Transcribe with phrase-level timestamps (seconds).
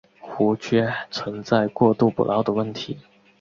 [0.19, 2.97] 湖区存在过度捕捞的问题。